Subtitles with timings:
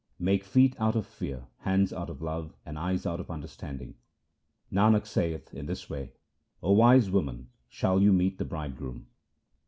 [0.17, 3.05] SLOKS OF GURU ANGAD Make feet out of fear, hands out of love, and eyes
[3.05, 3.93] out of understanding.
[4.73, 6.13] Nanak saith, in this way,
[6.63, 9.05] O wise women, shall you meet the Bridegroom.